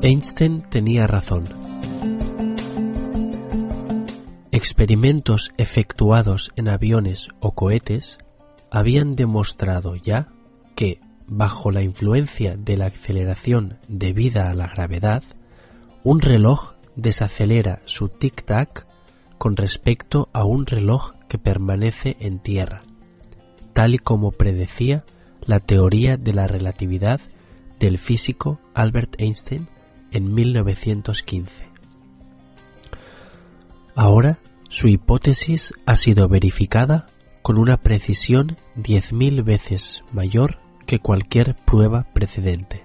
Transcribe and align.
Einstein 0.00 0.62
tenía 0.62 1.08
razón. 1.08 1.44
Experimentos 4.52 5.50
efectuados 5.56 6.52
en 6.54 6.68
aviones 6.68 7.30
o 7.40 7.52
cohetes 7.52 8.18
habían 8.70 9.16
demostrado 9.16 9.96
ya 9.96 10.28
que, 10.76 11.00
bajo 11.26 11.72
la 11.72 11.82
influencia 11.82 12.56
de 12.56 12.76
la 12.76 12.86
aceleración 12.86 13.78
debida 13.88 14.48
a 14.48 14.54
la 14.54 14.68
gravedad, 14.68 15.24
un 16.04 16.20
reloj 16.20 16.74
desacelera 16.94 17.82
su 17.84 18.08
tic-tac 18.08 18.86
con 19.36 19.56
respecto 19.56 20.28
a 20.32 20.44
un 20.44 20.66
reloj 20.66 21.14
que 21.28 21.38
permanece 21.38 22.16
en 22.20 22.38
tierra, 22.38 22.82
tal 23.72 23.96
y 23.96 23.98
como 23.98 24.30
predecía 24.30 25.04
la 25.44 25.58
teoría 25.58 26.16
de 26.16 26.34
la 26.34 26.46
relatividad 26.46 27.20
del 27.80 27.98
físico 27.98 28.60
Albert 28.74 29.20
Einstein 29.20 29.66
en 30.12 30.34
1915. 30.34 31.68
Ahora 33.94 34.38
su 34.68 34.88
hipótesis 34.88 35.72
ha 35.86 35.96
sido 35.96 36.28
verificada 36.28 37.06
con 37.42 37.58
una 37.58 37.78
precisión 37.78 38.56
10.000 38.76 39.42
veces 39.44 40.04
mayor 40.12 40.58
que 40.86 40.98
cualquier 40.98 41.56
prueba 41.64 42.06
precedente. 42.12 42.84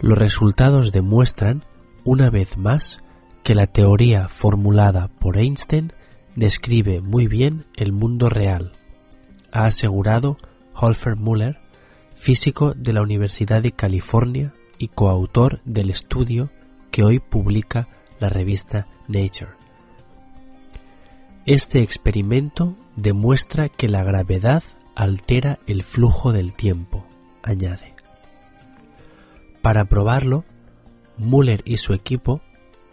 Los 0.00 0.18
resultados 0.18 0.92
demuestran, 0.92 1.62
una 2.04 2.30
vez 2.30 2.56
más, 2.58 3.00
que 3.42 3.54
la 3.54 3.66
teoría 3.66 4.28
formulada 4.28 5.08
por 5.08 5.38
Einstein 5.38 5.92
describe 6.34 7.00
muy 7.00 7.26
bien 7.26 7.66
el 7.76 7.92
mundo 7.92 8.28
real, 8.28 8.72
ha 9.54 9.66
asegurado 9.66 10.36
Holfer 10.74 11.16
Muller, 11.16 11.60
físico 12.16 12.74
de 12.74 12.92
la 12.92 13.02
Universidad 13.02 13.62
de 13.62 13.70
California 13.70 14.52
y 14.78 14.88
coautor 14.88 15.60
del 15.64 15.90
estudio 15.90 16.50
que 16.90 17.02
hoy 17.02 17.20
publica 17.20 17.88
la 18.20 18.28
revista 18.28 18.86
Nature. 19.08 19.52
Este 21.46 21.82
experimento 21.82 22.76
demuestra 22.96 23.68
que 23.68 23.88
la 23.88 24.02
gravedad 24.02 24.62
altera 24.94 25.58
el 25.66 25.82
flujo 25.82 26.32
del 26.32 26.54
tiempo, 26.54 27.06
añade. 27.42 27.94
Para 29.60 29.86
probarlo, 29.86 30.44
Muller 31.16 31.62
y 31.64 31.78
su 31.78 31.92
equipo 31.92 32.40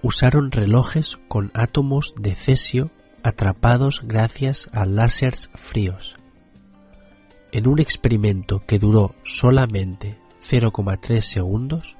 usaron 0.01 0.51
relojes 0.51 1.19
con 1.27 1.51
átomos 1.53 2.13
de 2.17 2.35
cesio 2.35 2.91
atrapados 3.23 4.01
gracias 4.05 4.69
a 4.73 4.85
láseres 4.85 5.49
fríos. 5.55 6.17
En 7.51 7.67
un 7.67 7.79
experimento 7.79 8.63
que 8.65 8.79
duró 8.79 9.15
solamente 9.23 10.17
0,3 10.41 11.21
segundos, 11.21 11.97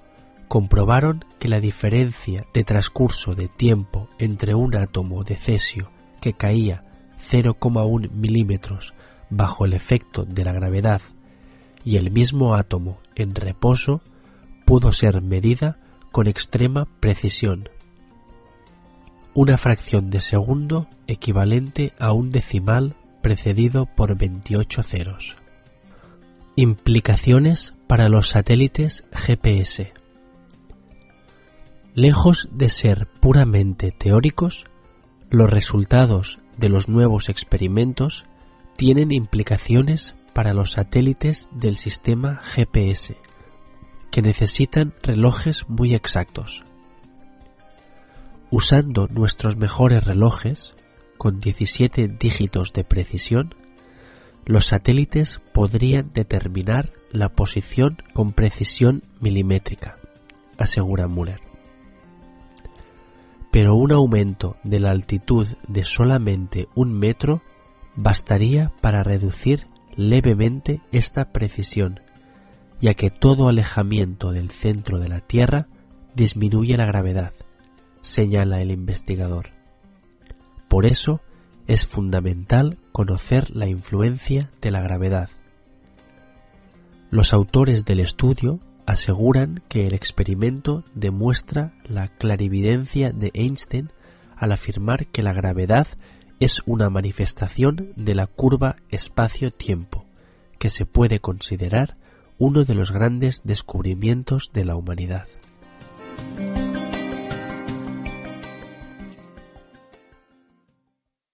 comprobaron 0.47 1.23
que 1.39 1.47
la 1.47 1.59
diferencia 1.59 2.45
de 2.53 2.64
transcurso 2.64 3.36
de 3.36 3.48
tiempo 3.48 4.09
entre 4.20 4.53
un 4.53 4.75
átomo 4.75 5.23
de 5.23 5.38
cesio 5.38 5.92
que 6.20 6.33
caía 6.33 6.83
0,1 7.22 8.11
milímetros 8.11 8.94
bajo 9.30 9.66
el 9.66 9.73
efecto 9.73 10.25
de 10.25 10.44
la 10.44 10.52
gravedad 10.52 11.02
y 11.86 11.98
el 11.98 12.11
mismo 12.11 12.56
átomo 12.56 13.00
en 13.16 13.33
reposo 13.33 14.02
pudo 14.66 14.92
ser 14.92 15.22
medida 15.22 15.80
con 16.11 16.28
extrema 16.28 16.86
precisión. 17.00 17.70
Una 19.33 19.58
fracción 19.58 20.09
de 20.09 20.20
segundo 20.20 20.88
equivalente 21.08 21.94
a 21.98 22.11
un 22.11 22.30
decimal 22.30 22.95
precedido 23.22 23.86
por 23.86 24.17
28 24.17 24.83
ceros. 24.83 25.38
Implicaciones 26.55 27.73
para 27.92 28.08
los 28.08 28.30
satélites 28.30 29.03
GPS. 29.11 29.92
Lejos 31.94 32.48
de 32.53 32.70
ser 32.70 33.06
puramente 33.20 33.92
teóricos, 33.92 34.66
los 35.30 35.49
resultados 35.49 36.39
de 36.55 36.70
los 36.70 36.88
nuevos 36.88 37.27
experimentos 37.27 38.27
tienen 38.77 39.11
implicaciones 39.11 40.16
para 40.32 40.54
los 40.54 40.71
satélites 40.71 41.49
del 41.52 41.76
sistema 41.76 42.39
GPS, 42.42 43.17
que 44.10 44.21
necesitan 44.21 44.93
relojes 45.04 45.67
muy 45.67 45.93
exactos. 45.93 46.64
Usando 48.52 49.10
nuestros 49.10 49.58
mejores 49.58 50.05
relojes, 50.05 50.76
con 51.17 51.42
17 51.42 52.08
dígitos 52.08 52.71
de 52.71 52.86
precisión, 52.86 53.54
los 54.45 54.67
satélites 54.67 55.42
podrían 55.52 56.08
determinar 56.14 56.93
la 57.11 57.30
posición 57.30 57.98
con 58.14 58.32
precisión 58.33 59.04
milimétrica, 59.20 59.98
asegura 60.58 61.08
Muller. 61.08 61.39
Pero 63.52 63.76
un 63.76 63.92
aumento 63.92 64.55
de 64.64 64.80
la 64.80 64.92
altitud 64.92 65.48
de 65.67 65.83
solamente 65.83 66.67
un 66.76 66.94
metro 66.94 67.42
bastaría 67.95 68.72
para 68.82 69.04
reducir 69.04 69.67
levemente 69.95 70.82
esta 70.92 71.32
precisión, 71.32 71.99
ya 72.80 72.94
que 72.94 73.10
todo 73.10 73.49
alejamiento 73.49 74.32
del 74.32 74.49
centro 74.49 74.99
de 74.99 75.10
la 75.10 75.20
Tierra 75.20 75.67
disminuye 76.16 76.78
la 76.78 76.86
gravedad, 76.86 77.33
señala 78.02 78.61
el 78.61 78.72
investigador. 78.72 79.49
Por 80.70 80.86
eso 80.86 81.20
es 81.67 81.86
fundamental 81.86 82.78
conocer 82.93 83.54
la 83.55 83.67
influencia 83.67 84.49
de 84.61 84.72
la 84.72 84.82
gravedad. 84.82 85.30
Los 87.11 87.33
autores 87.33 87.83
del 87.83 87.99
estudio 87.99 88.61
aseguran 88.86 89.61
que 89.67 89.86
el 89.86 89.94
experimento 89.94 90.86
demuestra 90.95 91.73
la 91.83 92.08
clarividencia 92.08 93.11
de 93.11 93.32
Einstein 93.33 93.92
al 94.38 94.54
afirmar 94.54 95.08
que 95.08 95.22
la 95.22 95.33
gravedad 95.33 95.88
es 96.39 96.64
una 96.66 96.89
manifestación 96.89 97.92
de 97.98 98.16
la 98.16 98.27
curva 98.27 98.77
espacio-tiempo, 98.89 100.05
que 100.58 100.70
se 100.70 100.86
puede 100.86 101.20
considerar 101.20 101.98
uno 102.38 102.64
de 102.64 102.76
los 102.76 102.94
grandes 102.94 103.42
descubrimientos 103.43 104.52
de 104.54 104.64
la 104.64 104.78
humanidad. 104.78 105.28